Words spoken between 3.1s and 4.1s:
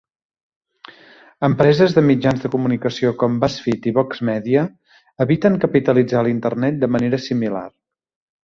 com BuzzFeed i